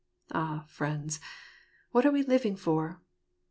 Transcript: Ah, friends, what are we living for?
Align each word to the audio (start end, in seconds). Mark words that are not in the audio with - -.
Ah, 0.33 0.65
friends, 0.67 1.19
what 1.91 2.07
are 2.07 2.11
we 2.11 2.23
living 2.23 2.55
for? 2.55 2.99